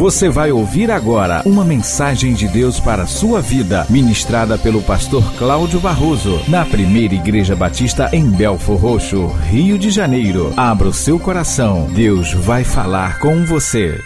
[0.00, 5.22] Você vai ouvir agora uma mensagem de Deus para a sua vida, ministrada pelo pastor
[5.34, 10.54] Cláudio Barroso, na primeira Igreja Batista em Belfor Roxo, Rio de Janeiro.
[10.56, 14.00] Abra o seu coração, Deus vai falar com você.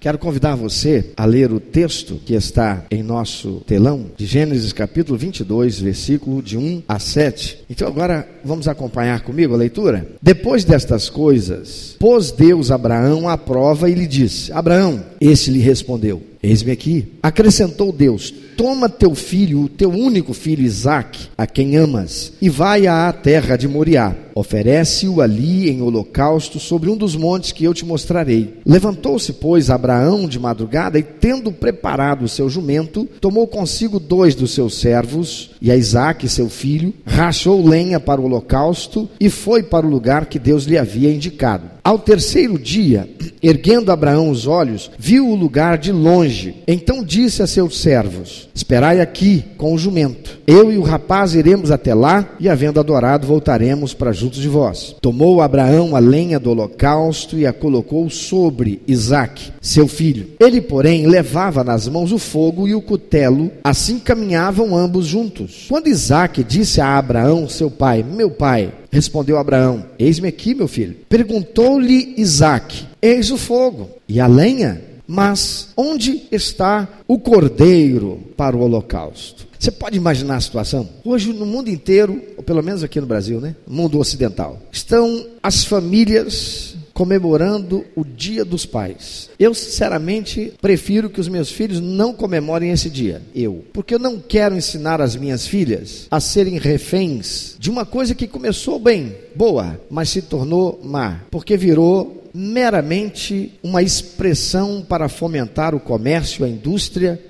[0.00, 5.18] Quero convidar você a ler o texto que está em nosso telão, de Gênesis capítulo
[5.18, 7.64] 22, versículo de 1 a 7.
[7.68, 10.06] Então agora vamos acompanhar comigo a leitura?
[10.22, 16.22] Depois destas coisas, pôs Deus Abraão à prova e lhe disse: Abraão, esse lhe respondeu:
[16.42, 17.06] Eis-me aqui.
[17.22, 22.86] Acrescentou Deus: Toma teu filho, o teu único filho Isaque, a quem amas, e vai
[22.86, 24.14] à terra de Moriá.
[24.34, 28.54] Oferece-o ali em holocausto sobre um dos montes que eu te mostrarei.
[28.64, 34.52] Levantou-se, pois, Abraão de madrugada e, tendo preparado o seu jumento, tomou consigo dois dos
[34.52, 39.84] seus servos e a Isaque, seu filho, rachou lenha para o holocausto e foi para
[39.84, 41.68] o lugar que Deus lhe havia indicado.
[41.82, 43.08] Ao terceiro dia,
[43.42, 46.27] erguendo Abraão os olhos, viu o lugar de longe.
[46.66, 50.38] Então disse a seus servos: Esperai aqui com o jumento.
[50.46, 54.96] Eu e o rapaz iremos até lá e, havendo adorado, voltaremos para juntos de vós.
[55.00, 60.28] Tomou Abraão a lenha do holocausto e a colocou sobre Isaque, seu filho.
[60.40, 63.50] Ele, porém, levava nas mãos o fogo e o cutelo.
[63.64, 65.66] Assim caminhavam ambos juntos.
[65.68, 70.96] Quando Isaque disse a Abraão, seu pai: Meu pai, Respondeu Abraão: Eis-me aqui, meu filho.
[71.08, 78.60] Perguntou-lhe Isaque: Eis o fogo e a lenha, mas onde está o cordeiro para o
[78.60, 79.48] holocausto?
[79.58, 80.88] Você pode imaginar a situação?
[81.04, 83.56] Hoje, no mundo inteiro, ou pelo menos aqui no Brasil, né?
[83.66, 89.30] Mundo ocidental, estão as famílias comemorando o Dia dos Pais.
[89.38, 93.22] Eu, sinceramente, prefiro que os meus filhos não comemorem esse dia.
[93.32, 93.64] Eu.
[93.72, 98.26] Porque eu não quero ensinar as minhas filhas a serem reféns de uma coisa que
[98.26, 101.20] começou bem, boa, mas se tornou má.
[101.30, 107.20] Porque virou meramente uma expressão para fomentar o comércio, a indústria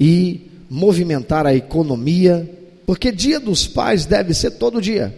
[0.00, 2.50] e movimentar a economia.
[2.86, 5.14] Porque Dia dos Pais deve ser todo dia.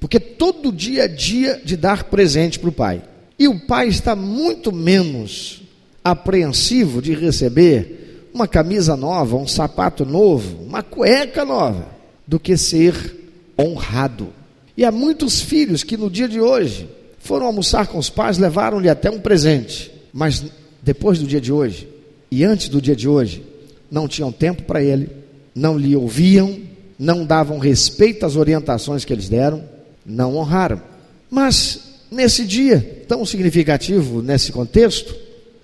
[0.00, 3.00] Porque todo dia é dia de dar presente para o pai.
[3.38, 5.62] E o pai está muito menos
[6.02, 11.86] apreensivo de receber uma camisa nova, um sapato novo, uma cueca nova,
[12.26, 14.30] do que ser honrado.
[14.76, 16.88] E há muitos filhos que no dia de hoje
[17.20, 20.44] foram almoçar com os pais, levaram-lhe até um presente, mas
[20.82, 21.88] depois do dia de hoje
[22.30, 23.44] e antes do dia de hoje,
[23.90, 25.08] não tinham tempo para ele,
[25.54, 26.58] não lhe ouviam,
[26.98, 29.64] não davam respeito às orientações que eles deram,
[30.04, 30.82] não honraram.
[31.30, 35.14] Mas Nesse dia tão significativo, nesse contexto,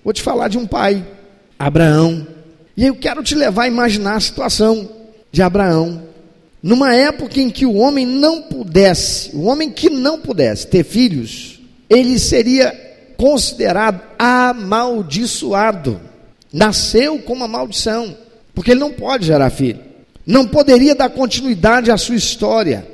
[0.04, 1.04] vou te falar de um pai,
[1.58, 2.26] Abraão.
[2.76, 4.88] E eu quero te levar a imaginar a situação
[5.32, 6.02] de Abraão.
[6.66, 11.60] Numa época em que o homem não pudesse, o homem que não pudesse ter filhos,
[11.88, 12.74] ele seria
[13.16, 16.00] considerado amaldiçoado.
[16.52, 18.16] Nasceu com uma maldição,
[18.52, 19.78] porque ele não pode gerar filho.
[20.26, 22.84] Não poderia dar continuidade à sua história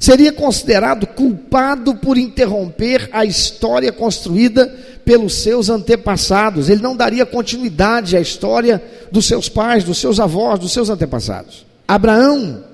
[0.00, 4.66] seria considerado culpado por interromper a história construída
[5.04, 6.68] pelos seus antepassados.
[6.68, 11.64] Ele não daria continuidade à história dos seus pais, dos seus avós, dos seus antepassados.
[11.86, 12.73] Abraão,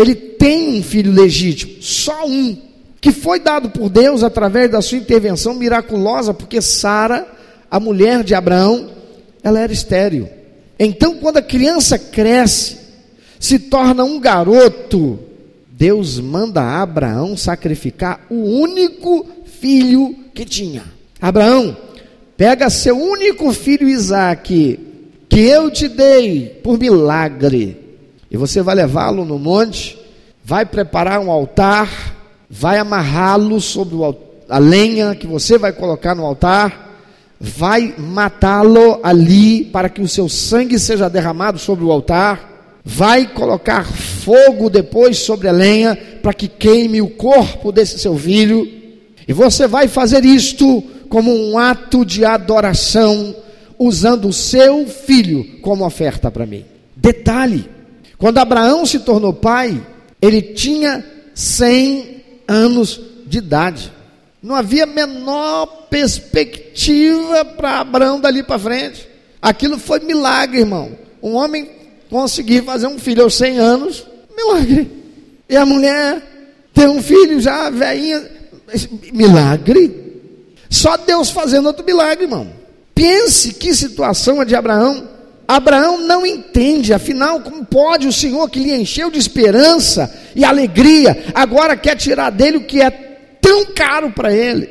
[0.00, 2.56] ele tem um filho legítimo, só um,
[3.00, 7.26] que foi dado por Deus através da sua intervenção miraculosa, porque Sara,
[7.70, 8.90] a mulher de Abraão,
[9.42, 10.28] ela era estéril.
[10.78, 12.78] Então, quando a criança cresce,
[13.38, 15.18] se torna um garoto,
[15.70, 19.26] Deus manda Abraão sacrificar o único
[19.60, 20.84] filho que tinha.
[21.20, 21.76] Abraão,
[22.36, 24.78] pega seu único filho Isaque,
[25.28, 27.79] que eu te dei por milagre,
[28.30, 29.98] e você vai levá-lo no monte,
[30.44, 31.88] vai preparar um altar,
[32.48, 33.96] vai amarrá-lo sobre
[34.48, 36.88] a lenha que você vai colocar no altar,
[37.40, 42.50] vai matá-lo ali para que o seu sangue seja derramado sobre o altar
[42.84, 48.68] vai colocar fogo depois sobre a lenha para que queime o corpo desse seu filho,
[49.26, 53.34] e você vai fazer isto como um ato de adoração,
[53.78, 56.64] usando o seu filho como oferta para mim.
[56.96, 57.68] Detalhe:
[58.20, 59.80] quando Abraão se tornou pai,
[60.20, 61.02] ele tinha
[61.34, 63.90] 100 anos de idade.
[64.42, 69.08] Não havia menor perspectiva para Abraão dali para frente.
[69.40, 70.92] Aquilo foi milagre, irmão.
[71.22, 71.70] Um homem
[72.10, 74.06] conseguir fazer um filho aos 100 anos,
[74.36, 74.90] milagre.
[75.48, 76.22] E a mulher
[76.74, 78.30] ter um filho já velhinha,
[79.14, 80.10] milagre.
[80.68, 82.52] Só Deus fazendo outro milagre, irmão.
[82.94, 85.08] Pense que situação é de Abraão.
[85.56, 91.24] Abraão não entende, afinal, como pode o Senhor que lhe encheu de esperança e alegria,
[91.34, 94.68] agora quer tirar dele o que é tão caro para ele?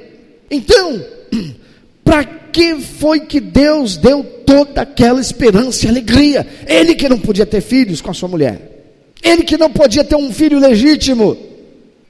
[0.49, 1.03] Então,
[2.01, 6.47] para que foi que Deus deu toda aquela esperança e alegria?
[6.65, 8.61] Ele que não podia ter filhos com a sua mulher,
[9.21, 11.37] ele que não podia ter um filho legítimo,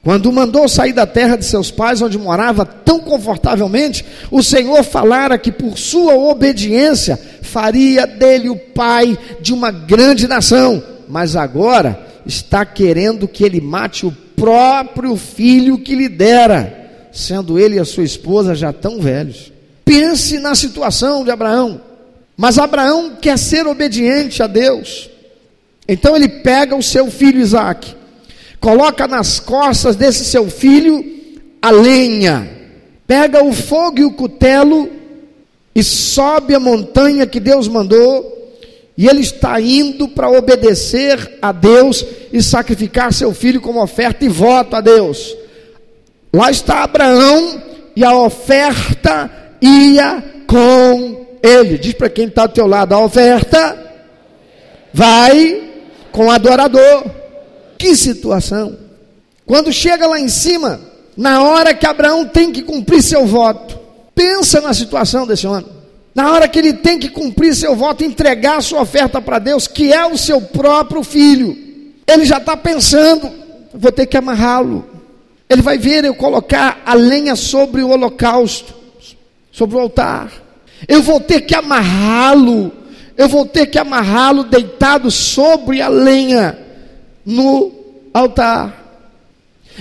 [0.02, 5.36] quando mandou sair da terra de seus pais, onde morava tão confortavelmente, o Senhor falara
[5.36, 12.64] que por sua obediência faria dele o pai de uma grande nação, mas agora está
[12.64, 18.04] querendo que ele mate o próprio filho que lhe dera, sendo ele e a sua
[18.04, 19.52] esposa já tão velhos.
[19.84, 21.80] Pense na situação de Abraão.
[22.36, 25.10] Mas Abraão quer ser obediente a Deus.
[25.86, 27.94] Então ele pega o seu filho Isaque,
[28.60, 31.04] coloca nas costas desse seu filho
[31.62, 32.48] a lenha,
[33.06, 34.88] pega o fogo e o cutelo
[35.74, 38.38] e sobe a montanha que Deus mandou.
[38.96, 44.28] E ele está indo para obedecer a Deus e sacrificar seu filho como oferta e
[44.28, 45.34] voto a Deus.
[46.32, 47.62] Lá está Abraão
[47.96, 49.30] e a oferta
[49.60, 51.78] ia com ele.
[51.78, 53.76] Diz para quem está ao teu lado: a oferta
[54.92, 55.62] vai
[56.12, 57.19] com o adorador.
[57.80, 58.76] Que situação!
[59.46, 60.78] Quando chega lá em cima,
[61.16, 63.78] na hora que Abraão tem que cumprir seu voto,
[64.14, 65.64] pensa na situação desse homem.
[66.14, 69.90] Na hora que ele tem que cumprir seu voto, entregar sua oferta para Deus, que
[69.90, 71.56] é o seu próprio filho,
[72.06, 73.32] ele já está pensando:
[73.72, 74.84] vou ter que amarrá-lo.
[75.48, 78.74] Ele vai ver eu colocar a lenha sobre o holocausto
[79.50, 80.30] sobre o altar.
[80.86, 82.72] Eu vou ter que amarrá-lo.
[83.16, 86.69] Eu vou ter que amarrá-lo deitado sobre a lenha
[87.30, 87.70] no
[88.12, 88.76] altar.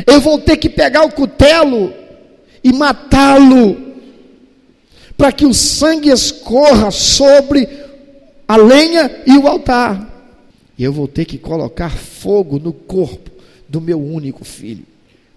[0.06, 1.92] Eu vou ter que pegar o cutelo
[2.64, 3.90] e matá-lo
[5.18, 7.68] para que o sangue escorra sobre
[8.48, 10.08] a lenha e o altar.
[10.78, 13.32] E eu vou ter que colocar fogo no corpo
[13.68, 14.86] do meu único filho.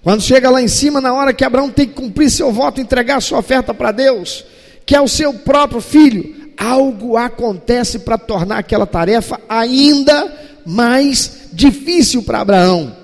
[0.02, 3.20] Quando chega lá em cima, na hora que Abraão tem que cumprir seu voto, entregar
[3.20, 4.44] sua oferta para Deus,
[4.84, 10.32] que é o seu próprio filho, algo acontece para tornar aquela tarefa ainda
[10.64, 12.96] mais difícil para Abraão.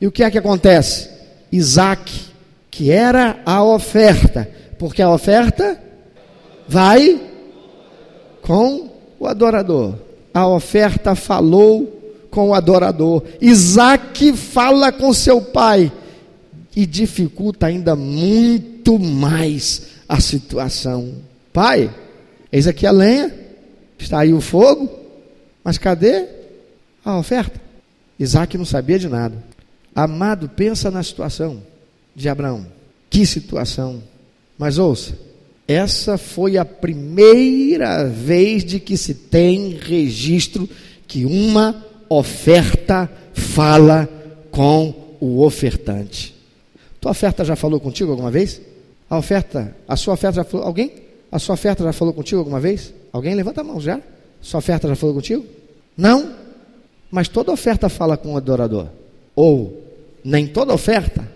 [0.00, 1.08] E o que é que acontece?
[1.50, 2.12] Isaac,
[2.70, 4.48] que era a oferta,
[4.78, 5.80] porque a oferta
[6.68, 7.20] vai
[8.42, 9.94] com o adorador.
[10.32, 11.98] A oferta falou
[12.30, 13.24] com o adorador.
[13.40, 15.90] Isaac fala com seu pai
[16.76, 21.14] e dificulta ainda muito mais a situação.
[21.52, 21.92] Pai,
[22.52, 23.34] eis aqui a lenha,
[23.98, 24.88] está aí o fogo,
[25.64, 26.26] mas cadê
[27.04, 27.67] a oferta?
[28.18, 29.42] Isaac não sabia de nada.
[29.94, 31.62] Amado, pensa na situação
[32.14, 32.66] de Abraão.
[33.10, 34.02] Que situação.
[34.58, 35.16] Mas ouça,
[35.66, 40.68] essa foi a primeira vez de que se tem registro
[41.06, 44.08] que uma oferta fala
[44.50, 46.34] com o ofertante.
[47.00, 48.60] Tua oferta já falou contigo alguma vez?
[49.08, 50.66] A oferta, a sua oferta já falou.
[50.66, 50.92] Alguém?
[51.30, 52.92] A sua oferta já falou contigo alguma vez?
[53.12, 54.00] Alguém levanta a mão já?
[54.40, 55.44] Sua oferta já falou contigo?
[55.96, 56.47] Não?
[57.10, 58.88] Mas toda oferta fala com o adorador.
[59.34, 59.84] Ou
[60.24, 61.26] nem toda oferta,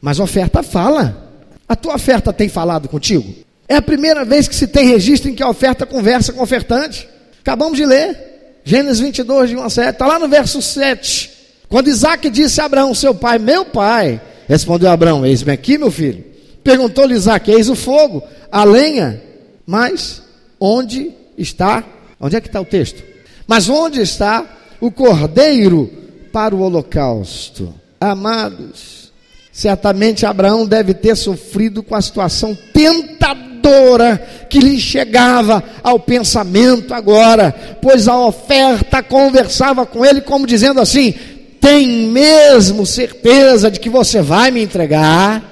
[0.00, 1.30] mas oferta fala.
[1.68, 3.32] A tua oferta tem falado contigo?
[3.68, 6.42] É a primeira vez que se tem registro em que a oferta conversa com o
[6.42, 7.08] ofertante.
[7.40, 8.60] Acabamos de ler.
[8.64, 9.90] Gênesis 22, de 1 a 7.
[9.90, 11.30] Está lá no verso 7.
[11.68, 16.24] Quando Isaac disse a Abraão, seu pai, meu pai, Respondeu Abraão: Eis-me aqui, meu filho.
[16.62, 19.20] Perguntou-lhe Isaac: Eis o fogo, a lenha.
[19.66, 20.22] Mas
[20.60, 21.84] onde está?
[22.20, 23.02] Onde é que está o texto?
[23.46, 24.44] Mas onde está
[24.82, 25.88] o cordeiro
[26.32, 27.72] para o holocausto?
[28.00, 29.12] Amados,
[29.52, 34.20] certamente Abraão deve ter sofrido com a situação tentadora
[34.50, 41.14] que lhe chegava ao pensamento agora, pois a oferta conversava com ele como dizendo assim:
[41.60, 45.44] tem mesmo certeza de que você vai me entregar?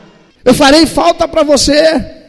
[0.44, 2.19] Eu farei falta para você.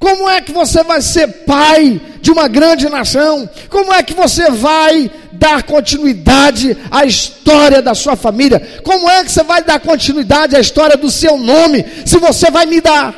[0.00, 3.48] Como é que você vai ser pai de uma grande nação?
[3.68, 8.80] Como é que você vai dar continuidade à história da sua família?
[8.82, 11.84] Como é que você vai dar continuidade à história do seu nome?
[12.06, 13.14] Se você vai me dar,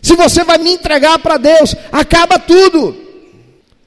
[0.00, 2.96] se você vai me entregar para Deus, acaba tudo.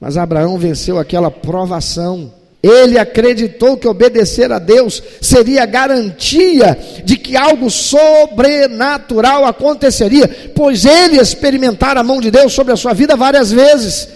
[0.00, 7.36] Mas Abraão venceu aquela provação ele acreditou que obedecer a Deus seria garantia de que
[7.36, 13.50] algo sobrenatural aconteceria, pois ele experimentara a mão de Deus sobre a sua vida várias
[13.50, 14.08] vezes.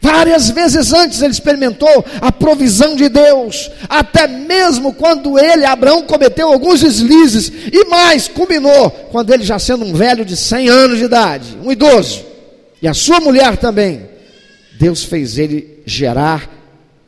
[0.00, 6.48] Várias vezes antes ele experimentou a provisão de Deus, até mesmo quando ele, Abraão, cometeu
[6.48, 11.04] alguns deslizes, e mais, culminou, quando ele já sendo um velho de 100 anos de
[11.04, 12.22] idade, um idoso,
[12.82, 14.06] e a sua mulher também,
[14.78, 16.50] Deus fez ele gerar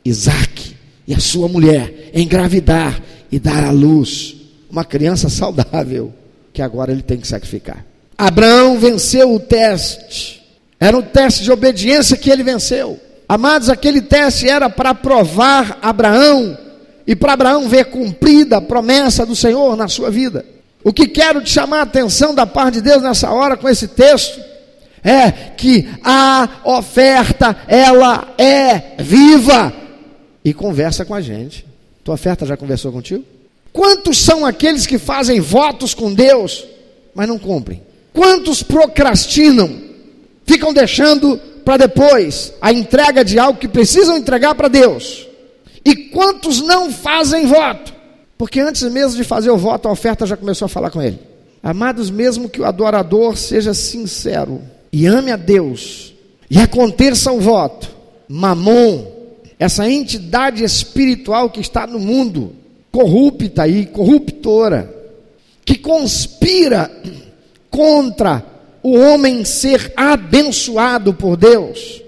[0.03, 0.76] Isaac
[1.07, 4.35] e a sua mulher engravidar e dar à luz
[4.69, 6.13] uma criança saudável
[6.51, 7.85] que agora ele tem que sacrificar.
[8.17, 10.43] Abraão venceu o teste.
[10.79, 12.99] Era um teste de obediência que ele venceu.
[13.29, 16.57] Amados, aquele teste era para provar Abraão
[17.05, 20.45] e para Abraão ver cumprida a promessa do Senhor na sua vida.
[20.83, 23.87] O que quero te chamar a atenção da parte de Deus nessa hora com esse
[23.87, 24.39] texto
[25.03, 29.73] é que a oferta ela é viva
[30.47, 31.65] e conversa com a gente.
[32.05, 33.21] Tua oferta já conversou contigo?
[33.73, 36.65] Quantos são aqueles que fazem votos com Deus,
[37.13, 37.81] mas não cumprem?
[38.13, 39.69] Quantos procrastinam?
[40.45, 45.27] Ficam deixando para depois a entrega de algo que precisam entregar para Deus.
[45.83, 47.93] E quantos não fazem voto?
[48.37, 51.19] Porque antes mesmo de fazer o voto, a oferta já começou a falar com ele.
[51.61, 54.61] Amados, mesmo que o adorador seja sincero
[54.93, 56.13] e ame a Deus,
[56.49, 57.89] e aconteça o voto,
[58.29, 59.16] Mamon,
[59.59, 62.55] essa entidade espiritual que está no mundo,
[62.91, 64.93] corrupta e corruptora,
[65.65, 66.91] que conspira
[67.69, 68.43] contra
[68.83, 72.01] o homem ser abençoado por Deus,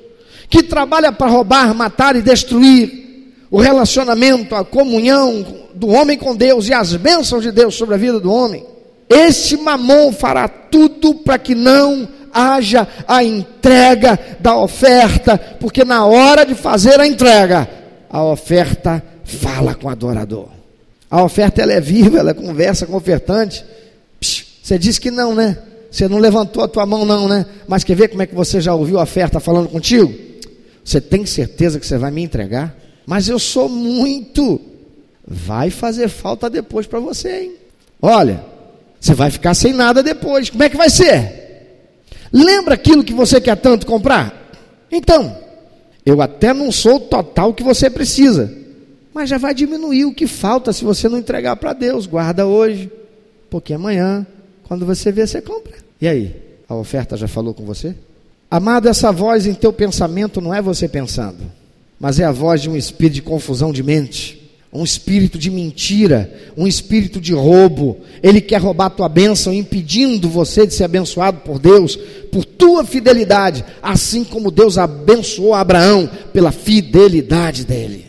[0.50, 6.68] que trabalha para roubar, matar e destruir o relacionamento, a comunhão do homem com Deus
[6.68, 8.64] e as bênçãos de Deus sobre a vida do homem.
[9.10, 16.46] Este mamon fará tudo para que não haja a entrega da oferta, porque na hora
[16.46, 17.68] de fazer a entrega,
[18.10, 20.50] a oferta fala com o adorador.
[21.10, 23.66] A oferta ela é viva, ela conversa com o ofertante.
[24.20, 25.58] Psh, você disse que não, né?
[25.92, 27.46] Você não levantou a tua mão, não, né?
[27.68, 30.14] Mas quer ver como é que você já ouviu a oferta falando contigo?
[30.84, 32.76] Você tem certeza que você vai me entregar?
[33.06, 34.62] Mas eu sou muito.
[35.28, 37.56] Vai fazer falta depois para você, hein?
[38.02, 38.44] Olha,
[39.00, 40.50] você vai ficar sem nada depois.
[40.50, 41.39] Como é que vai ser?
[42.32, 44.52] Lembra aquilo que você quer tanto comprar?
[44.92, 45.38] Então,
[46.06, 48.52] eu até não sou o total que você precisa,
[49.14, 52.06] mas já vai diminuir o que falta se você não entregar para Deus.
[52.06, 52.92] Guarda hoje,
[53.50, 54.26] porque amanhã
[54.70, 55.74] quando você vê, você compra.
[56.00, 56.36] E aí?
[56.70, 57.96] A oferta já falou com você?
[58.52, 61.40] Amado, essa voz em teu pensamento não é você pensando,
[62.00, 64.39] mas é a voz de um espírito de confusão de mente,
[64.72, 67.98] um espírito de mentira, um espírito de roubo.
[68.22, 71.96] Ele quer roubar tua bênção, impedindo você de ser abençoado por Deus,
[72.32, 78.09] por tua fidelidade, assim como Deus abençoou Abraão pela fidelidade dele.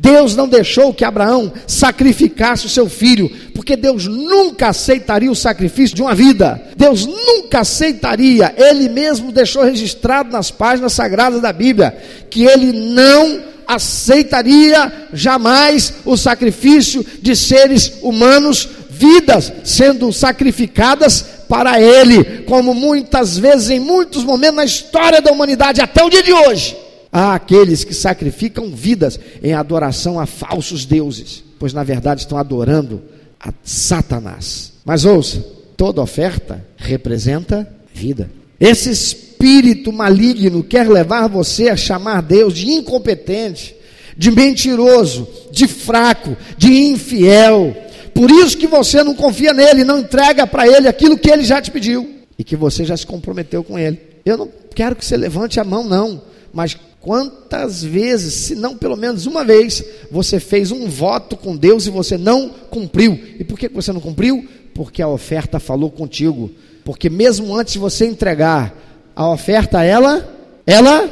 [0.00, 5.94] Deus não deixou que Abraão sacrificasse o seu filho, porque Deus nunca aceitaria o sacrifício
[5.94, 6.58] de uma vida.
[6.74, 11.94] Deus nunca aceitaria, ele mesmo deixou registrado nas páginas sagradas da Bíblia,
[12.30, 22.44] que ele não aceitaria jamais o sacrifício de seres humanos, vidas sendo sacrificadas para ele,
[22.46, 26.74] como muitas vezes, em muitos momentos na história da humanidade, até o dia de hoje.
[27.12, 33.02] Há aqueles que sacrificam vidas em adoração a falsos deuses, pois na verdade estão adorando
[33.38, 34.72] a Satanás.
[34.84, 35.44] Mas ouça,
[35.76, 38.30] toda oferta representa vida.
[38.60, 43.74] Esse espírito maligno quer levar você a chamar Deus de incompetente,
[44.16, 47.74] de mentiroso, de fraco, de infiel.
[48.14, 51.60] Por isso que você não confia nele, não entrega para ele aquilo que ele já
[51.60, 53.98] te pediu e que você já se comprometeu com ele.
[54.24, 58.96] Eu não quero que você levante a mão, não, mas Quantas vezes, se não pelo
[58.96, 63.18] menos uma vez, você fez um voto com Deus e você não cumpriu?
[63.38, 64.46] E por que você não cumpriu?
[64.74, 66.50] Porque a oferta falou contigo.
[66.84, 68.74] Porque mesmo antes de você entregar
[69.16, 70.28] a oferta, ela,
[70.66, 71.08] ela,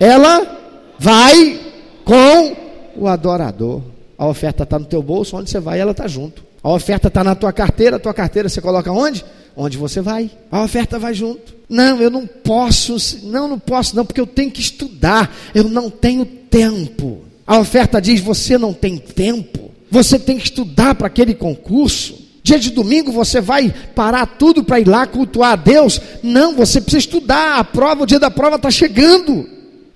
[0.00, 1.60] ela vai
[2.04, 2.56] com
[2.96, 3.82] o adorador.
[4.16, 6.44] A oferta está no teu bolso, onde você vai, ela está junto.
[6.62, 9.24] A oferta está na tua carteira, a tua carteira você coloca onde?
[9.60, 10.30] Onde você vai.
[10.52, 11.52] A oferta vai junto.
[11.68, 15.90] Não, eu não posso, não, não posso, não, porque eu tenho que estudar, eu não
[15.90, 17.24] tenho tempo.
[17.44, 22.28] A oferta diz: você não tem tempo, você tem que estudar para aquele concurso.
[22.40, 26.00] Dia de domingo você vai parar tudo para ir lá cultuar a Deus?
[26.22, 29.44] Não, você precisa estudar, a prova, o dia da prova está chegando.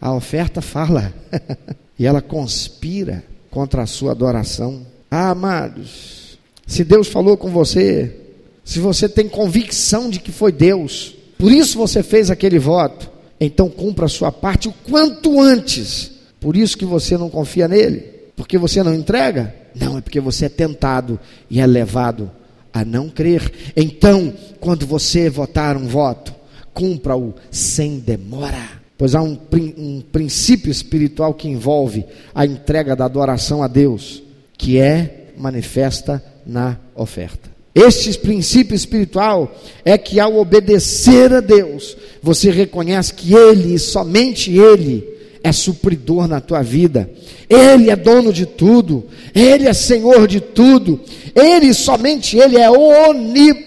[0.00, 1.14] A oferta fala,
[1.97, 4.85] e ela conspira contra a sua adoração.
[5.09, 8.22] Ah, amados, se Deus falou com você,
[8.64, 13.11] se você tem convicção de que foi Deus, por isso você fez aquele voto.
[13.40, 16.12] Então cumpra a sua parte o quanto antes.
[16.38, 18.00] Por isso que você não confia nele.
[18.37, 19.54] Porque você não entrega?
[19.75, 21.19] Não, é porque você é tentado
[21.50, 22.31] e é levado
[22.73, 23.73] a não crer.
[23.76, 26.35] Então, quando você votar um voto,
[26.73, 28.81] cumpra-o sem demora.
[28.97, 29.38] Pois há um,
[29.76, 32.04] um princípio espiritual que envolve
[32.35, 34.23] a entrega da adoração a Deus,
[34.57, 37.51] que é manifesta na oferta.
[37.75, 45.09] Este princípio espiritual é que ao obedecer a Deus, você reconhece que Ele, somente Ele,
[45.43, 47.11] é supridor na tua vida.
[47.49, 51.00] Ele é dono de tudo, Ele é Senhor de tudo,
[51.35, 53.62] Ele, somente Ele é onipotente.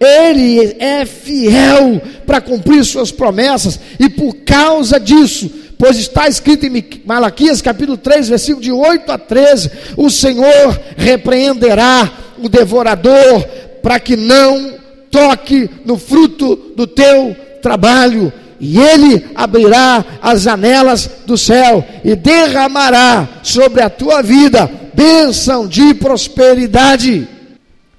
[0.00, 5.48] Ele é fiel para cumprir suas promessas, e por causa disso,
[5.78, 12.23] pois está escrito em Malaquias capítulo 3, versículo de 8 a 13: o Senhor repreenderá
[12.44, 13.42] o devorador
[13.82, 14.74] para que não
[15.10, 23.40] toque no fruto do teu trabalho e ele abrirá as janelas do céu e derramará
[23.42, 27.26] sobre a tua vida bênção de prosperidade.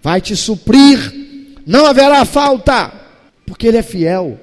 [0.01, 2.91] Vai te suprir, não haverá falta,
[3.47, 4.39] porque ele é fiel.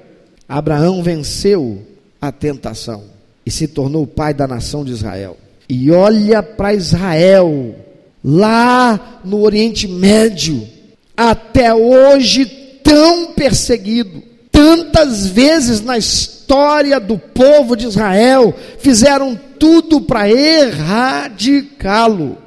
[0.47, 1.81] Abraão venceu
[2.21, 3.05] a tentação
[3.45, 5.37] e se tornou pai da nação de Israel.
[5.69, 7.75] E olha para Israel,
[8.23, 10.67] lá no Oriente Médio,
[11.15, 12.45] até hoje
[12.83, 22.37] tão perseguido Tantas vezes na história do povo de Israel fizeram tudo para erradicá-lo.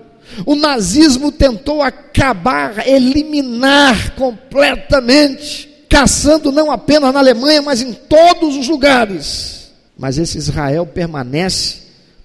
[0.47, 8.69] O nazismo tentou acabar, eliminar completamente, caçando não apenas na Alemanha, mas em todos os
[8.69, 9.73] lugares.
[9.99, 11.79] Mas esse Israel permanece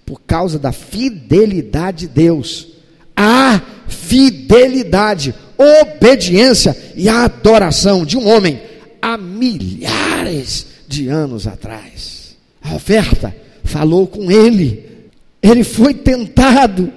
[0.05, 2.67] por causa da fidelidade de Deus.
[3.23, 8.59] A fidelidade, obediência e adoração de um homem
[8.99, 12.35] há milhares de anos atrás.
[12.63, 14.89] A oferta falou com ele,
[15.39, 16.91] ele foi tentado,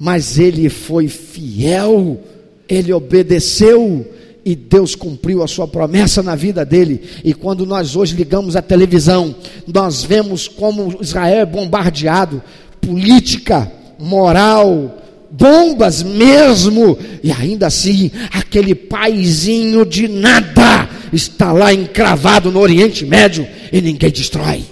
[0.00, 2.20] mas ele foi fiel,
[2.68, 4.04] ele obedeceu
[4.44, 7.02] e Deus cumpriu a sua promessa na vida dele.
[7.22, 9.32] E quando nós hoje ligamos a televisão,
[9.64, 12.42] nós vemos como Israel é bombardeado,
[12.80, 14.98] política, moral,
[15.30, 23.46] bombas mesmo, e ainda assim, aquele paizinho de nada está lá encravado no Oriente Médio
[23.72, 24.64] e ninguém destrói,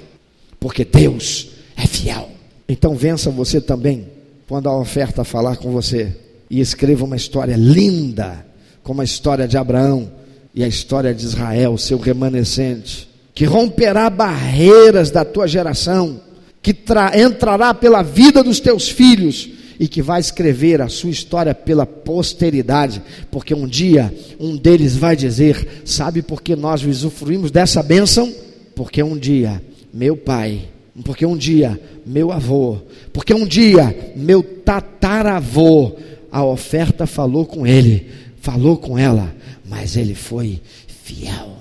[0.59, 2.31] porque Deus é fiel.
[2.69, 4.09] Então vença você também
[4.49, 6.15] quando a oferta falar com você
[6.49, 8.47] e escreva uma história linda,
[8.83, 10.11] como a história de Abraão
[10.55, 16.21] e a história de Israel, seu remanescente, que romperá barreiras da tua geração,
[16.63, 16.75] que
[17.21, 23.03] entrará pela vida dos teus filhos e que vai escrever a sua história pela posteridade,
[23.31, 28.33] porque um dia um deles vai dizer: Sabe por que nós usufruímos dessa bênção?
[28.75, 29.63] Porque um dia
[29.93, 30.69] meu pai,
[31.05, 32.79] porque um dia meu avô,
[33.13, 35.97] porque um dia meu tataravô,
[36.31, 38.09] a oferta falou com ele,
[38.41, 39.35] falou com ela,
[39.69, 41.57] mas ele foi fiel.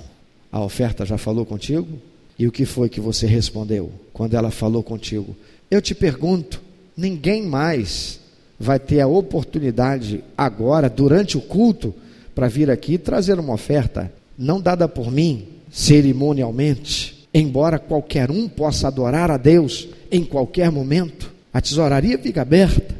[0.51, 1.87] A oferta já falou contigo?
[2.37, 5.35] E o que foi que você respondeu quando ela falou contigo?
[5.69, 6.61] Eu te pergunto,
[6.95, 8.19] Ninguém mais
[8.59, 11.93] vai ter a oportunidade agora, durante o culto,
[12.33, 18.47] para vir aqui e trazer uma oferta, não dada por mim, cerimonialmente, embora qualquer um
[18.47, 21.31] possa adorar a Deus em qualquer momento.
[21.53, 22.95] A tesouraria fica aberta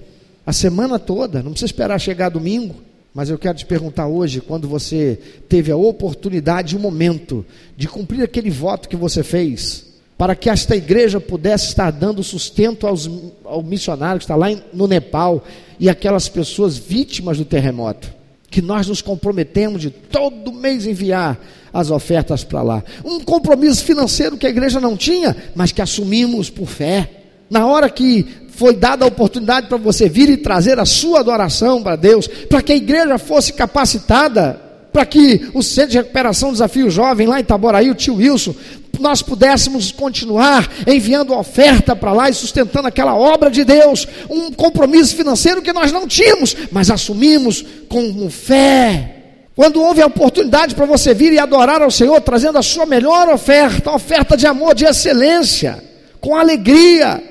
[0.45, 2.75] a semana toda, não precisa esperar chegar domingo.
[3.13, 8.21] Mas eu quero te perguntar hoje, quando você teve a oportunidade, o momento de cumprir
[8.21, 9.85] aquele voto que você fez,
[10.17, 13.09] para que esta igreja pudesse estar dando sustento aos,
[13.43, 15.43] ao missionário que está lá no Nepal
[15.79, 18.13] e aquelas pessoas vítimas do terremoto.
[18.49, 21.37] Que nós nos comprometemos de todo mês enviar
[21.73, 22.83] as ofertas para lá.
[23.03, 27.09] Um compromisso financeiro que a igreja não tinha, mas que assumimos por fé.
[27.49, 31.83] Na hora que foi dada a oportunidade para você vir e trazer a sua adoração
[31.83, 34.61] para Deus, para que a igreja fosse capacitada
[34.95, 38.55] para que o Centro de Recuperação Desafio Jovem, lá em Itaboraí, o tio Wilson,
[39.01, 45.15] nós pudéssemos continuar enviando oferta para lá e sustentando aquela obra de Deus, um compromisso
[45.15, 49.11] financeiro que nós não tínhamos, mas assumimos com fé.
[49.55, 53.29] Quando houve a oportunidade para você vir e adorar ao Senhor, trazendo a sua melhor
[53.29, 55.81] oferta, oferta de amor, de excelência,
[56.19, 57.23] com alegria,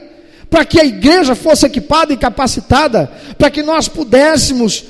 [0.49, 4.85] para que a igreja fosse equipada e capacitada, para que nós pudéssemos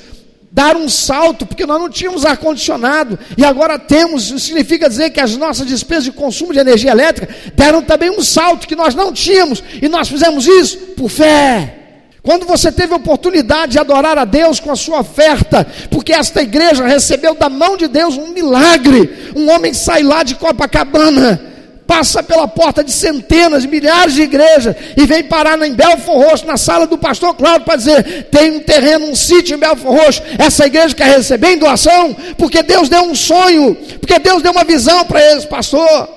[0.55, 4.27] dar um salto, porque nós não tínhamos ar-condicionado e agora temos.
[4.27, 8.23] Isso significa dizer que as nossas despesas de consumo de energia elétrica deram também um
[8.23, 11.79] salto que nós não tínhamos e nós fizemos isso por fé.
[12.23, 16.41] Quando você teve a oportunidade de adorar a Deus com a sua oferta, porque esta
[16.41, 21.54] igreja recebeu da mão de Deus um milagre, um homem sai lá de Copacabana
[21.87, 26.57] passa pela porta de centenas, milhares de igrejas e vem parar em Belfor Roxo, na
[26.57, 30.65] sala do pastor Cláudio, para dizer: tem um terreno, um sítio em Belfor Roxo, essa
[30.65, 35.05] igreja quer receber em doação, porque Deus deu um sonho, porque Deus deu uma visão
[35.05, 36.09] para eles, pastor,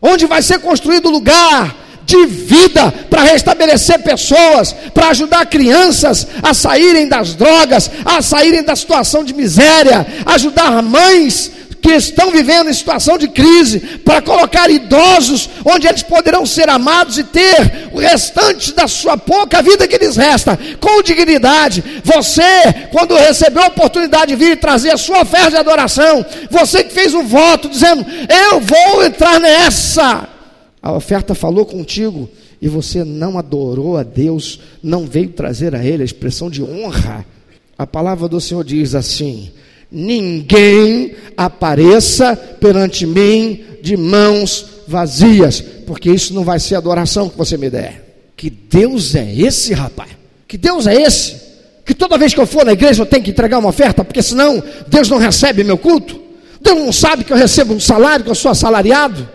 [0.00, 7.08] onde vai ser construído lugar de vida para restabelecer pessoas, para ajudar crianças a saírem
[7.08, 11.50] das drogas, a saírem da situação de miséria, ajudar mães
[11.82, 17.18] que estão vivendo em situação de crise, para colocar idosos onde eles poderão ser amados
[17.18, 21.82] e ter o restante da sua pouca vida que lhes resta, com dignidade.
[22.04, 26.84] Você, quando recebeu a oportunidade de vir e trazer a sua oferta de adoração, você
[26.84, 30.28] que fez um voto dizendo: Eu vou entrar nessa.
[30.80, 36.02] A oferta falou contigo e você não adorou a Deus, não veio trazer a Ele
[36.02, 37.26] a expressão de honra.
[37.76, 39.50] A palavra do Senhor diz assim:
[39.92, 47.56] ninguém apareça perante mim de mãos vazias, porque isso não vai ser adoração que você
[47.56, 48.32] me der.
[48.36, 50.10] Que Deus é esse, rapaz?
[50.48, 51.40] Que Deus é esse?
[51.84, 54.22] Que toda vez que eu for na igreja eu tenho que entregar uma oferta, porque
[54.22, 56.20] senão Deus não recebe meu culto?
[56.60, 59.28] Deus não sabe que eu recebo um salário, que eu sou assalariado?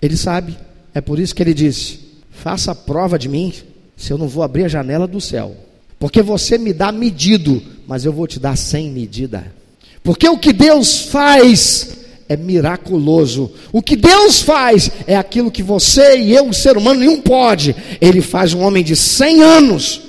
[0.00, 0.56] Ele sabe.
[0.94, 3.52] É por isso que ele disse: faça prova de mim,
[3.96, 5.54] se eu não vou abrir a janela do céu.
[5.98, 9.52] Porque você me dá medido, mas eu vou te dar sem medida.
[10.02, 11.88] Porque o que Deus faz
[12.28, 13.50] é miraculoso.
[13.72, 17.74] O que Deus faz é aquilo que você e eu, o ser humano, nenhum pode.
[18.00, 20.00] Ele faz um homem de 100 anos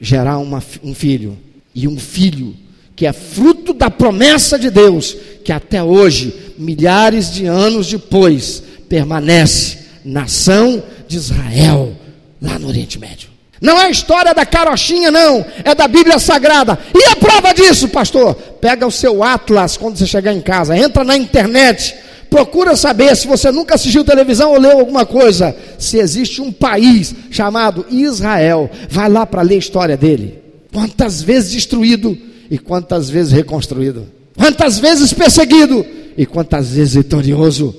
[0.00, 1.38] gerar uma, um filho.
[1.74, 2.56] E um filho
[2.96, 9.78] que é fruto da promessa de Deus, que até hoje, milhares de anos depois, permanece
[10.04, 11.96] nação de Israel,
[12.42, 13.28] lá no Oriente Médio.
[13.60, 15.44] Não é a história da carochinha, não.
[15.64, 16.78] É da Bíblia Sagrada.
[16.94, 18.34] E a prova disso, pastor?
[18.34, 20.76] Pega o seu Atlas quando você chegar em casa.
[20.76, 21.94] Entra na internet.
[22.30, 25.54] Procura saber se você nunca assistiu televisão ou leu alguma coisa.
[25.78, 28.70] Se existe um país chamado Israel.
[28.88, 30.38] Vai lá para ler a história dele.
[30.72, 32.16] Quantas vezes destruído
[32.50, 34.08] e quantas vezes reconstruído.
[34.36, 35.84] Quantas vezes perseguido
[36.16, 37.74] e quantas vezes vitorioso.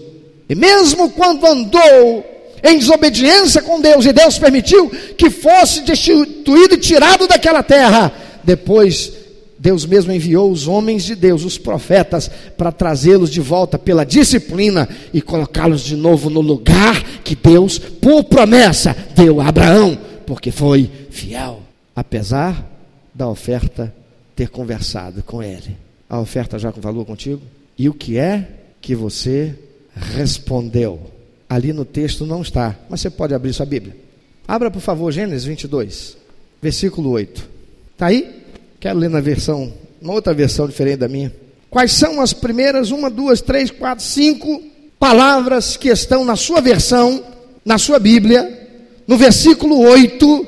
[0.48, 2.26] E mesmo quando andou
[2.64, 8.12] em desobediência com Deus, e Deus permitiu que fosse destituído e tirado daquela terra.
[8.44, 9.14] Depois,
[9.62, 14.90] Deus mesmo enviou os homens de Deus, os profetas, para trazê-los de volta pela disciplina
[15.14, 20.90] e colocá-los de novo no lugar que Deus, por promessa, deu a Abraão, porque foi
[21.12, 21.62] fiel,
[21.96, 22.68] apesar
[23.14, 23.94] da oferta
[24.36, 25.78] ter conversado com ele.
[26.10, 27.42] A oferta já falou contigo?
[27.78, 28.48] E o que é
[28.82, 29.54] que você
[29.96, 31.00] respondeu?
[31.52, 33.94] Ali no texto não está, mas você pode abrir sua Bíblia.
[34.48, 36.16] Abra, por favor, Gênesis 22,
[36.62, 37.50] versículo 8.
[37.92, 38.42] Está aí?
[38.80, 41.30] Quero ler na versão, uma outra versão diferente da minha.
[41.70, 44.64] Quais são as primeiras, uma, duas, três, quatro, cinco
[44.98, 47.22] palavras que estão na sua versão,
[47.66, 48.70] na sua Bíblia,
[49.06, 50.48] no versículo 8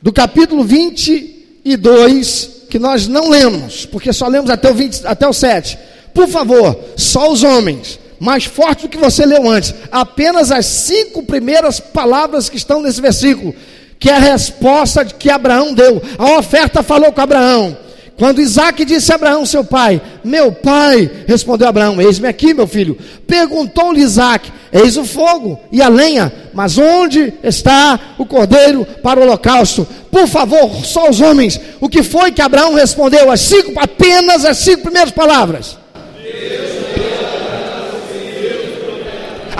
[0.00, 5.32] do capítulo 22, que nós não lemos, porque só lemos até o, 20, até o
[5.32, 5.76] 7.
[6.14, 9.74] Por favor, só os homens mais forte do que você leu antes.
[9.92, 13.54] Apenas as cinco primeiras palavras que estão nesse versículo,
[13.98, 16.02] que é a resposta que Abraão deu.
[16.18, 17.76] A oferta falou com Abraão.
[18.16, 22.96] Quando Isaac disse a Abraão, seu pai, meu pai, respondeu Abraão, eis-me aqui, meu filho.
[23.26, 29.24] Perguntou-lhe Isaac, eis o fogo e a lenha, mas onde está o cordeiro para o
[29.24, 29.86] holocausto?
[30.12, 31.60] Por favor, só os homens.
[31.80, 33.32] O que foi que Abraão respondeu?
[33.32, 35.76] As cinco, apenas as cinco primeiras palavras.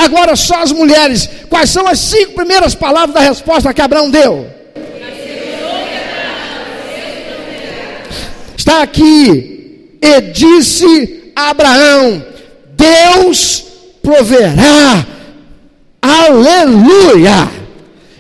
[0.04, 1.28] Agora só as mulheres.
[1.48, 4.46] Quais são as cinco primeiras palavras da resposta que Abraão deu?
[8.56, 9.96] Está aqui.
[10.00, 12.24] E disse Abraão:
[12.72, 13.64] Deus
[14.02, 15.06] proverá.
[16.02, 17.50] Aleluia!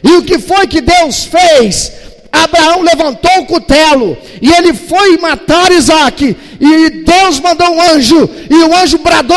[0.02, 1.92] E o que foi que Deus fez?
[2.32, 6.36] Abraão levantou o cutelo e ele foi matar Isaac.
[6.66, 9.36] E Deus mandou um anjo, e o anjo bradou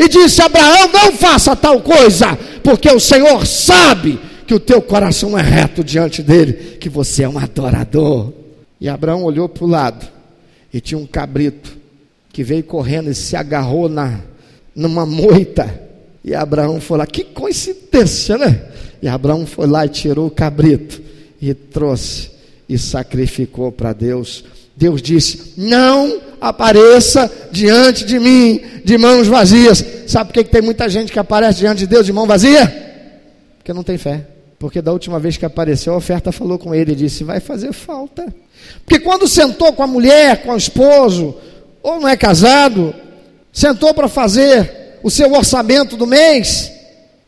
[0.00, 5.38] e disse: Abraão, não faça tal coisa, porque o Senhor sabe que o teu coração
[5.38, 8.32] é reto diante dele, que você é um adorador.
[8.80, 10.06] E Abraão olhou para o lado
[10.72, 11.76] e tinha um cabrito
[12.32, 14.20] que veio correndo e se agarrou na,
[14.74, 15.82] numa moita.
[16.24, 18.68] E Abraão foi lá, que coincidência, né?
[19.02, 21.02] E Abraão foi lá e tirou o cabrito
[21.42, 22.30] e trouxe
[22.66, 24.44] e sacrificou para Deus.
[24.76, 29.84] Deus disse: Não apareça diante de mim de mãos vazias.
[30.06, 32.82] Sabe por que, que tem muita gente que aparece diante de Deus de mão vazia?
[33.58, 34.26] Porque não tem fé.
[34.58, 37.72] Porque da última vez que apareceu, a oferta falou com ele e disse: Vai fazer
[37.72, 38.34] falta.
[38.84, 41.34] Porque quando sentou com a mulher, com o esposo,
[41.82, 42.94] ou não é casado,
[43.52, 46.72] sentou para fazer o seu orçamento do mês,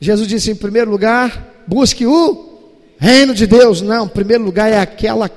[0.00, 2.44] Jesus disse: em primeiro lugar, busque o
[2.98, 4.06] Reino de Deus, não.
[4.06, 5.28] Em primeiro lugar é aquela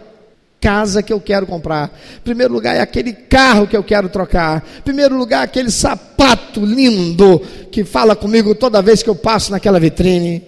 [0.60, 1.98] casa que eu quero comprar.
[2.24, 4.64] Primeiro lugar é aquele carro que eu quero trocar.
[4.84, 7.40] Primeiro lugar, aquele sapato lindo
[7.72, 10.44] que fala comigo toda vez que eu passo naquela vitrine.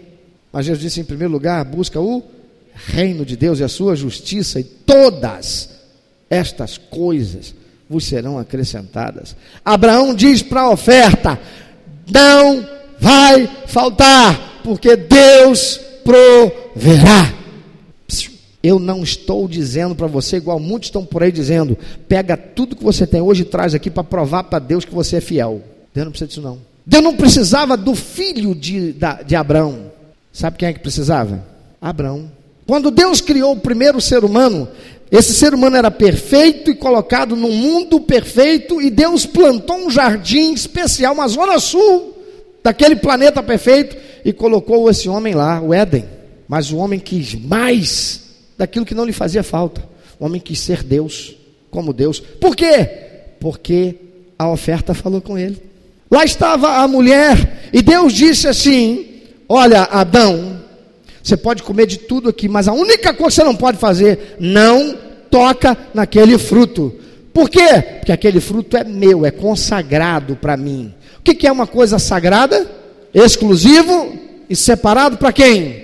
[0.52, 2.24] Mas Jesus disse: em primeiro lugar, busca o
[2.74, 5.69] reino de Deus e a sua justiça, e todas
[6.30, 7.54] estas coisas
[7.89, 9.36] vos serão acrescentadas.
[9.63, 11.39] Abraão diz para a oferta:
[12.10, 12.67] não
[13.00, 17.41] vai faltar, porque Deus proverá.
[18.63, 22.84] Eu não estou dizendo para você, igual muitos estão por aí dizendo, pega tudo que
[22.84, 25.62] você tem hoje e traz aqui para provar para Deus que você é fiel.
[25.93, 26.60] Deus não precisa disso não.
[26.86, 28.95] Deus não precisava do filho de,
[29.26, 29.91] de Abraão.
[30.32, 31.43] Sabe quem é que precisava?
[31.82, 32.32] Abraão.
[32.67, 34.67] Quando Deus criou o primeiro ser humano,
[35.12, 40.54] esse ser humano era perfeito e colocado num mundo perfeito, e Deus plantou um jardim
[40.54, 42.15] especial, uma zona sul
[42.63, 46.06] daquele planeta perfeito, e colocou esse homem lá, o Éden.
[46.47, 48.21] Mas o homem quis mais
[48.62, 49.84] daquilo que não lhe fazia falta.
[50.19, 51.36] O homem quis ser Deus,
[51.71, 52.19] como Deus.
[52.19, 52.88] Por quê?
[53.39, 53.95] Porque
[54.38, 55.60] a oferta falou com ele.
[56.12, 60.62] Lá estava a mulher, e Deus disse assim: Olha, Adão,
[61.24, 64.36] você pode comer de tudo aqui, mas a única coisa que você não pode fazer,
[64.39, 64.95] não
[65.32, 66.93] toca naquele fruto.
[67.34, 67.82] Por quê?
[67.97, 70.93] Porque aquele fruto é meu, é consagrado para mim.
[71.17, 72.69] O que, que é uma coisa sagrada?
[73.12, 74.13] Exclusivo
[74.47, 75.81] e separado para quem?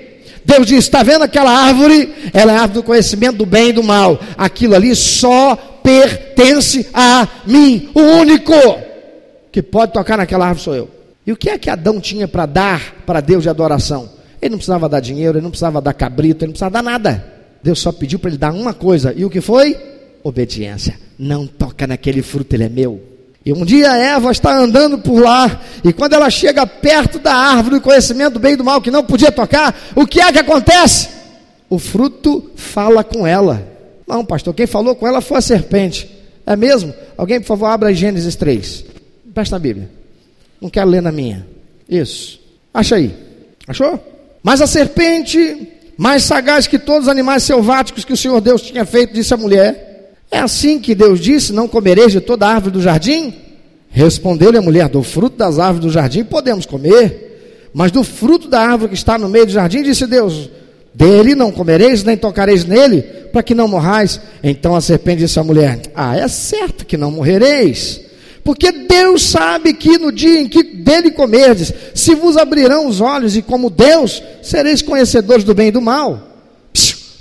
[0.47, 2.09] Deus diz: está vendo aquela árvore?
[2.33, 4.17] Ela é a árvore do conhecimento do bem e do mal.
[4.37, 7.89] Aquilo ali só pertence a mim.
[7.93, 8.53] O único
[9.51, 10.89] que pode tocar naquela árvore sou eu.
[11.25, 14.09] E o que é que Adão tinha para dar para Deus de adoração?
[14.41, 17.33] Ele não precisava dar dinheiro, ele não precisava dar cabrito, ele não precisava dar nada.
[17.61, 19.13] Deus só pediu para ele dar uma coisa.
[19.13, 19.75] E o que foi?
[20.23, 20.97] Obediência.
[21.19, 23.01] Não toca naquele fruto, ele é meu.
[23.47, 27.75] E um dia Eva está andando por lá, e quando ela chega perto da árvore
[27.75, 30.39] do conhecimento do bem e do mal, que não podia tocar, o que é que
[30.39, 31.07] acontece?
[31.69, 33.65] O fruto fala com ela.
[34.05, 36.13] Não, pastor, quem falou com ela foi a serpente.
[36.45, 36.93] É mesmo?
[37.15, 38.83] Alguém, por favor, abra Gênesis 3.
[39.33, 39.89] Presta a Bíblia.
[40.59, 41.47] Não quero ler na minha.
[41.87, 42.41] Isso.
[42.73, 43.15] Acha aí.
[43.65, 43.97] Achou?
[44.43, 48.83] Mas a serpente, mais sagaz que todos os animais selváticos que o Senhor Deus tinha
[48.83, 49.86] feito, disse a mulher:
[50.29, 53.33] É assim que Deus disse: Não comereis de toda árvore do jardim?
[53.89, 58.59] Respondeu-lhe a mulher: Do fruto das árvores do jardim podemos comer, mas do fruto da
[58.59, 60.49] árvore que está no meio do jardim, disse Deus:
[60.93, 64.19] Dele não comereis, nem tocareis nele, para que não morrais.
[64.43, 68.01] Então a serpente disse à mulher: Ah, é certo que não morrereis.
[68.43, 73.35] Porque Deus sabe que no dia em que dele comerdes, se vos abrirão os olhos,
[73.35, 76.29] e como Deus, sereis conhecedores do bem e do mal.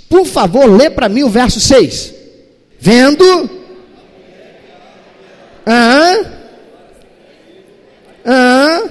[0.09, 2.16] Por favor, lê para mim o verso 6.
[2.79, 3.49] Vendo.
[5.65, 6.15] Ah,
[8.25, 8.83] ah,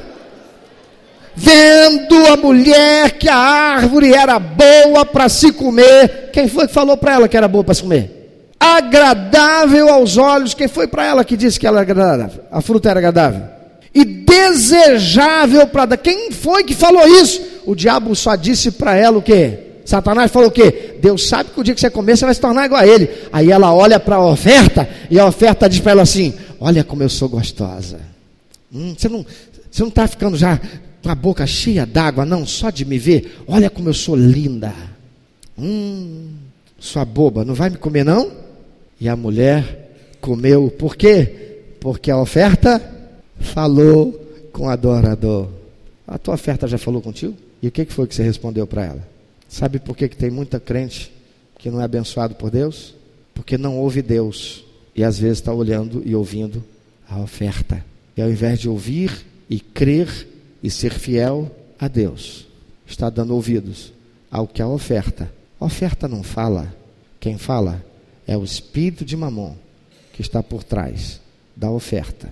[1.34, 6.30] vendo a mulher que a árvore era boa para se comer.
[6.32, 8.16] Quem foi que falou para ela que era boa para se comer?
[8.58, 10.54] agradável aos olhos.
[10.54, 12.44] Quem foi para ela que disse que ela era agradável?
[12.50, 13.42] A fruta era agradável.
[13.94, 15.96] E desejável para dar.
[15.96, 17.40] Quem foi que falou isso?
[17.64, 19.65] O diabo só disse para ela o quê?
[19.86, 20.96] Satanás falou o quê?
[21.00, 23.08] Deus sabe que o dia que você comer, você vai se tornar igual a ele.
[23.32, 27.04] Aí ela olha para a oferta e a oferta diz para ela assim: Olha como
[27.04, 28.00] eu sou gostosa.
[28.74, 29.24] Hum, você não
[29.70, 30.60] você não está ficando já
[31.02, 33.42] com a boca cheia d'água, não, só de me ver.
[33.46, 34.72] Olha como eu sou linda.
[35.56, 36.30] Hum,
[36.78, 38.32] sua boba, não vai me comer não?
[39.00, 41.74] E a mulher comeu, por quê?
[41.78, 42.82] Porque a oferta
[43.38, 44.12] falou
[44.52, 45.48] com o adorador.
[46.08, 47.34] A tua oferta já falou contigo?
[47.62, 49.15] E o que foi que você respondeu para ela?
[49.48, 51.12] Sabe por que, que tem muita crente
[51.58, 52.94] que não é abençoado por Deus?
[53.34, 56.64] Porque não ouve Deus e às vezes está olhando e ouvindo
[57.08, 57.84] a oferta.
[58.16, 60.28] E ao invés de ouvir e crer
[60.62, 62.46] e ser fiel a Deus,
[62.86, 63.92] está dando ouvidos
[64.30, 65.30] ao que a oferta.
[65.60, 66.74] A oferta não fala.
[67.20, 67.84] Quem fala
[68.26, 69.54] é o espírito de Mamon
[70.12, 71.20] que está por trás
[71.54, 72.28] da oferta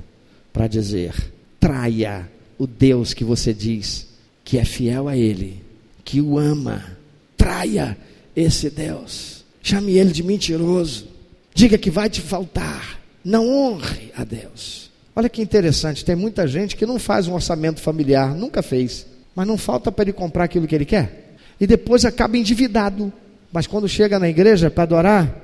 [0.52, 1.14] para dizer:
[1.60, 4.08] traia o Deus que você diz
[4.42, 5.62] que é fiel a Ele,
[6.04, 6.96] que o ama.
[7.44, 7.94] Traia
[8.34, 9.44] esse Deus.
[9.62, 11.06] Chame ele de mentiroso.
[11.54, 12.98] Diga que vai te faltar.
[13.22, 14.90] Não honre a Deus.
[15.14, 19.46] Olha que interessante, tem muita gente que não faz um orçamento familiar, nunca fez, mas
[19.46, 21.36] não falta para ele comprar aquilo que ele quer.
[21.60, 23.12] E depois acaba endividado.
[23.52, 25.38] Mas quando chega na igreja para adorar,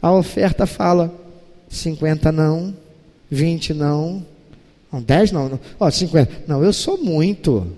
[0.00, 1.14] a oferta fala:
[1.68, 2.74] 50 não,
[3.30, 4.24] 20 não,
[4.90, 5.60] não 10 não, não.
[5.78, 6.44] Ó, 50.
[6.48, 7.70] Não, eu sou muito.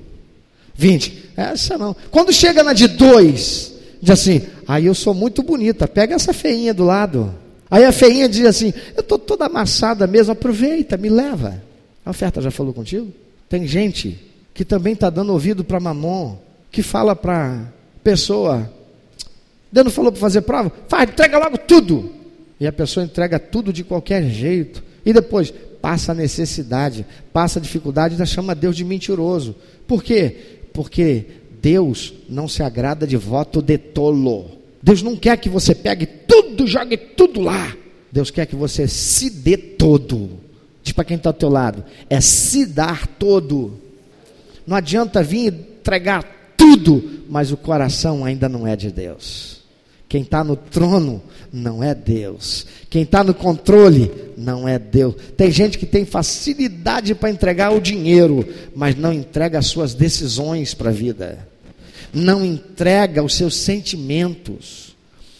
[0.79, 1.33] 20.
[1.37, 1.95] Essa não.
[2.11, 6.73] Quando chega na de 2, diz assim: aí eu sou muito bonita, pega essa feinha
[6.73, 7.35] do lado.
[7.69, 11.61] Aí a feinha diz assim: eu estou toda amassada mesmo, aproveita, me leva.
[12.07, 13.12] A oferta já falou contigo?
[13.49, 14.19] Tem gente
[14.55, 16.37] que também está dando ouvido para mamon,
[16.71, 17.73] que fala para
[18.05, 18.73] pessoa:
[19.73, 20.73] Deus não falou para fazer prova?
[20.87, 22.12] Faz, entrega logo tudo.
[22.61, 24.83] E a pessoa entrega tudo de qualquer jeito.
[25.05, 29.55] E depois passa a necessidade, passa a dificuldade, ainda chama Deus de mentiroso.
[29.87, 30.58] Por quê?
[30.79, 31.27] Porque
[31.61, 34.45] Deus não se agrada de voto de tolo.
[34.81, 37.77] Deus não quer que você pegue tudo, jogue tudo lá.
[38.12, 40.38] Deus quer que você se dê todo.
[40.81, 43.77] Diz para quem está ao teu lado: é se dar todo.
[44.64, 49.58] Não adianta vir entregar tudo, mas o coração ainda não é de Deus.
[50.09, 52.66] Quem está no trono não é Deus.
[52.88, 55.14] Quem está no controle não é Deus.
[55.37, 60.73] Tem gente que tem facilidade para entregar o dinheiro, mas não entrega as suas decisões
[60.73, 61.47] para a vida,
[62.12, 64.88] não entrega os seus sentimentos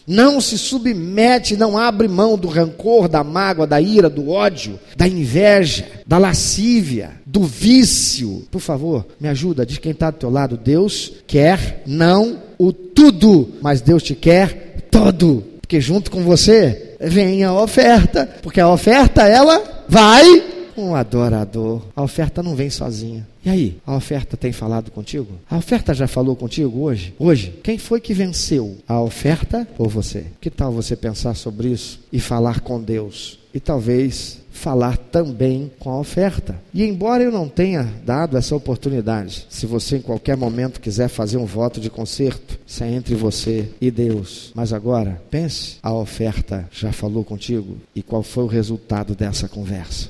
[0.09, 5.07] não se submete, não abre mão do rancor, da mágoa, da ira, do ódio, da
[5.07, 8.47] inveja, da lascívia, do vício.
[8.51, 10.57] Por favor, me ajuda, diz quem está do teu lado.
[10.57, 15.45] Deus quer não o tudo, mas Deus te quer todo.
[15.61, 21.83] Porque junto com você vem a oferta, porque a oferta ela vai um adorador.
[21.95, 23.27] A oferta não vem sozinha.
[23.45, 25.29] E aí, a oferta tem falado contigo?
[25.51, 27.15] A oferta já falou contigo hoje?
[27.19, 28.77] Hoje, quem foi que venceu?
[28.87, 30.27] A oferta ou você?
[30.41, 33.39] Que tal você pensar sobre isso e falar com Deus?
[33.53, 36.61] E talvez falar também com a oferta.
[36.75, 41.37] E embora eu não tenha dado essa oportunidade, se você em qualquer momento quiser fazer
[41.39, 44.53] um voto de conserto, isso é entre você e Deus.
[44.55, 50.09] Mas agora, pense, a oferta já falou contigo e qual foi o resultado dessa conversa?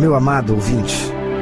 [0.00, 0.94] Meu amado ouvinte,